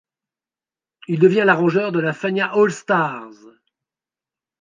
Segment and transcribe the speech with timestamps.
[1.07, 3.35] Il devient l'arrangeur de la Fania All Stars.